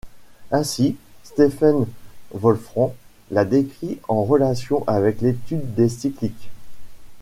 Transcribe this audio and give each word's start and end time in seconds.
Ainsi, 0.49 0.95
Stephen 1.23 1.85
Wolfram 2.33 2.89
la 3.29 3.45
décrit 3.45 3.99
en 4.07 4.23
relation 4.23 4.83
avec 4.87 5.21
l'étude 5.21 5.75
des 5.75 5.89
cycliques. 5.89 6.49